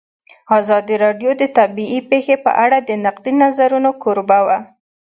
ازادي 0.59 0.95
راډیو 1.03 1.31
د 1.37 1.43
طبیعي 1.57 1.99
پېښې 2.09 2.35
په 2.45 2.51
اړه 2.63 2.77
د 2.81 2.91
نقدي 3.05 3.33
نظرونو 3.43 3.89
کوربه 4.03 4.39
وه. 4.47 4.59